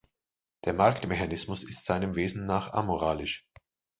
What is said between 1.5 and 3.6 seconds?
ist seinem Wesen nach amoralisch.